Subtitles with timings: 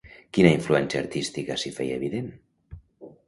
[0.35, 2.31] Quina influència artística s'hi feia evident?